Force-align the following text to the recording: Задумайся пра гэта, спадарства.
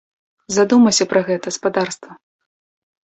Задумайся 0.55 1.05
пра 1.13 1.21
гэта, 1.29 1.47
спадарства. 1.61 2.11